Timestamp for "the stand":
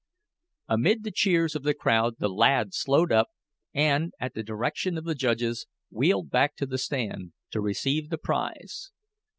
6.65-7.33